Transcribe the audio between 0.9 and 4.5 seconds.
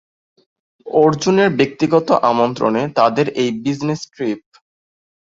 অর্জুনের ব্যক্তিগত আমন্ত্রণে তাদের এই বিজনেস ট্রিপ।